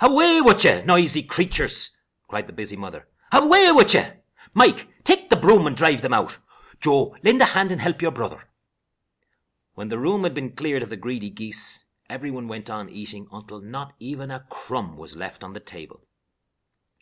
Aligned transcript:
"Away 0.00 0.40
with 0.40 0.64
you, 0.64 0.82
noisy 0.86 1.22
creatures!" 1.22 1.94
cried 2.26 2.46
the 2.46 2.52
busy 2.54 2.76
mother. 2.76 3.06
"Away 3.30 3.70
with 3.72 3.92
you! 3.92 4.04
Mike, 4.54 4.88
take 5.04 5.28
the 5.28 5.36
broom 5.36 5.66
and 5.66 5.76
drive 5.76 6.00
them 6.00 6.14
out. 6.14 6.38
Joe, 6.80 7.14
lend 7.22 7.42
a 7.42 7.52
hand 7.52 7.70
and 7.70 7.78
help 7.82 8.00
your 8.00 8.10
brother." 8.10 8.42
When 9.74 9.88
the 9.88 9.98
room 9.98 10.24
had 10.24 10.32
been 10.32 10.56
cleared 10.56 10.82
of 10.82 10.88
the 10.88 10.96
greedy 10.96 11.28
geese, 11.28 11.84
every 12.08 12.30
one 12.30 12.48
went 12.48 12.70
on 12.70 12.88
eating, 12.88 13.28
until 13.30 13.60
not 13.60 13.92
even 14.00 14.30
a 14.30 14.46
crumb 14.48 14.96
was 14.96 15.14
left 15.14 15.44
on 15.44 15.52
the 15.52 15.60
table. 15.60 16.00